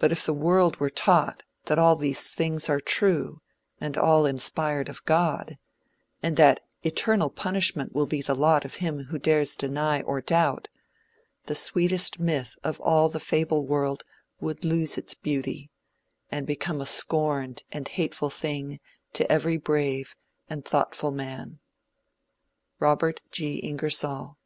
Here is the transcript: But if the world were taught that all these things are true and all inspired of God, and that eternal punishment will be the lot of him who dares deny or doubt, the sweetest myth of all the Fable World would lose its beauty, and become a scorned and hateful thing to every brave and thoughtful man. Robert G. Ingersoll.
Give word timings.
But 0.00 0.10
if 0.10 0.26
the 0.26 0.34
world 0.34 0.78
were 0.80 0.90
taught 0.90 1.44
that 1.66 1.78
all 1.78 1.94
these 1.94 2.30
things 2.34 2.68
are 2.68 2.80
true 2.80 3.42
and 3.80 3.96
all 3.96 4.26
inspired 4.26 4.88
of 4.88 5.04
God, 5.04 5.56
and 6.20 6.36
that 6.36 6.58
eternal 6.82 7.30
punishment 7.30 7.94
will 7.94 8.06
be 8.08 8.22
the 8.22 8.34
lot 8.34 8.64
of 8.64 8.74
him 8.82 9.04
who 9.04 9.20
dares 9.20 9.54
deny 9.54 10.02
or 10.02 10.20
doubt, 10.20 10.66
the 11.44 11.54
sweetest 11.54 12.18
myth 12.18 12.58
of 12.64 12.80
all 12.80 13.08
the 13.08 13.20
Fable 13.20 13.64
World 13.64 14.02
would 14.40 14.64
lose 14.64 14.98
its 14.98 15.14
beauty, 15.14 15.70
and 16.28 16.44
become 16.44 16.80
a 16.80 16.84
scorned 16.84 17.62
and 17.70 17.86
hateful 17.86 18.30
thing 18.30 18.80
to 19.12 19.30
every 19.30 19.58
brave 19.58 20.16
and 20.50 20.64
thoughtful 20.64 21.12
man. 21.12 21.60
Robert 22.80 23.20
G. 23.30 23.58
Ingersoll. 23.58 24.38